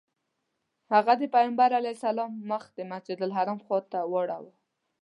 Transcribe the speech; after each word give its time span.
هغه 0.93 1.13
د 1.21 1.23
پیغمبر 1.35 1.69
علیه 1.79 1.95
السلام 1.97 2.31
مخ 2.49 2.63
د 2.77 2.79
مسجدالحرام 2.91 3.59
خواته 3.65 3.99
واړوه. 4.11 4.51